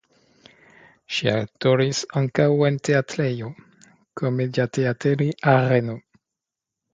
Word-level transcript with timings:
Ŝi 1.17 1.27
aktoris 1.33 1.99
ankaŭ 2.21 2.47
en 2.69 2.79
teatrejo 2.89 3.51
"Komediateatteri 4.23 5.29
Areno". 5.55 5.99